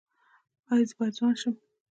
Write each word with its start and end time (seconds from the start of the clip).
ایا 0.71 0.85
زه 0.89 0.93
باید 0.97 1.13
ځوان 1.17 1.35
شم؟ 1.41 1.55